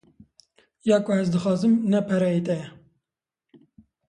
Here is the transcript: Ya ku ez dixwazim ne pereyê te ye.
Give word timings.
Ya 0.87 0.97
ku 1.03 1.09
ez 1.19 1.27
dixwazim 1.33 1.73
ne 1.91 1.99
pereyê 2.07 2.41
te 2.47 2.55
ye. 2.61 2.67